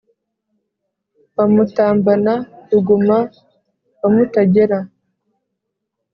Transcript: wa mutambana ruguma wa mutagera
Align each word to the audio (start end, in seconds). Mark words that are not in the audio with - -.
wa 1.35 1.45
mutambana 1.53 2.33
ruguma 2.69 3.17
wa 3.99 4.09
mutagera 4.15 4.79